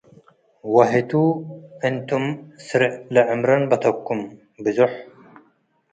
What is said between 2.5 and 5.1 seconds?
ስር ለዕምረን በተክኩ'ም፡ ብዞሕ